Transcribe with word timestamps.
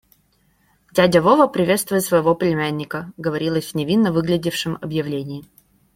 «Дядя 0.95 1.21
Вова 1.21 1.45
приветствует 1.45 2.03
своего 2.03 2.33
племянника»,- 2.33 3.13
говорилось 3.17 3.71
в 3.71 3.75
невинно 3.75 4.11
выглядевшем 4.11 4.79
объявлении. 4.81 5.45